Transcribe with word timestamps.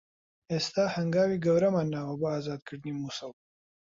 ئێستا 0.51 0.85
هەنگاوی 0.95 1.41
گەورەمان 1.45 1.87
ناوە 1.95 2.13
بۆ 2.19 2.27
ئازادکردنی 2.33 2.97
موسڵ 3.01 3.31